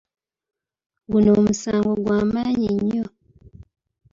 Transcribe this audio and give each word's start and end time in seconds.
Guno 1.11 1.29
omusango 1.39 1.91
gw'amaanyi 2.03 2.69
nnyo. 2.75 3.05